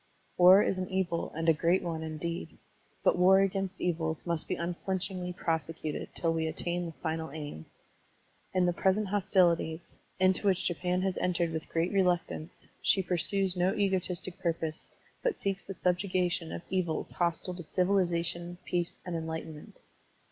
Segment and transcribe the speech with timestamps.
[0.35, 2.57] War is an evil and a great one, indeed.
[3.03, 7.67] But war against evils must be tmflinchingly prose cuted till we attain the final aim.
[8.51, 13.75] In the present hostilities, into which Japan has entered with great reluctance, she pursues no
[13.75, 14.89] egotistic purpose,
[15.21, 19.77] but seeks the subjugation of evils hostile to civili zation, peace, and enlightenment.